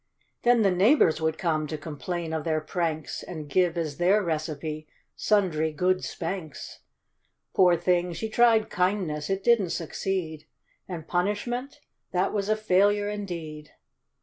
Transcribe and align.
Then 0.41 0.63
the 0.63 0.71
neighbors 0.71 1.21
would 1.21 1.37
come 1.37 1.67
to 1.67 1.77
complain 1.77 2.33
of 2.33 2.43
their 2.43 2.59
pranks, 2.59 3.21
And 3.21 3.47
give— 3.47 3.77
as 3.77 3.97
their 3.97 4.23
recipe— 4.23 4.87
sundry 5.15 5.71
good 5.71 6.03
spanks. 6.03 6.79
Poor 7.53 7.75
thing, 7.77 8.11
she 8.13 8.27
tried 8.27 8.71
kindness; 8.71 9.29
it 9.29 9.43
didn't 9.43 9.69
succeed; 9.69 10.47
And 10.87 11.07
punishment,— 11.07 11.81
that 12.13 12.33
was 12.33 12.49
a 12.49 12.55
failure 12.55 13.09
indeed. 13.09 13.73